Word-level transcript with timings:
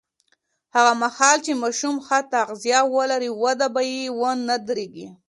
هغه 0.75 0.93
مهال 1.03 1.37
چې 1.45 1.51
ماشوم 1.61 1.95
ښه 2.05 2.19
تغذیه 2.35 2.79
ولري، 2.95 3.31
وده 3.43 3.67
به 3.73 3.81
یې 3.91 4.01
ونه 4.19 4.55
درېږي. 4.67 5.07